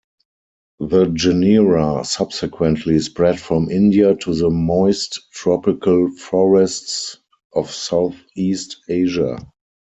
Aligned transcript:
The 0.79 1.09
genera 1.13 2.03
subsequently 2.03 2.97
spread 2.97 3.39
from 3.39 3.69
India 3.69 4.15
to 4.15 4.33
the 4.33 4.49
moist 4.49 5.21
tropical 5.31 6.09
forests 6.17 7.17
of 7.53 7.69
Southeast 7.69 8.77
Asia. 8.89 9.37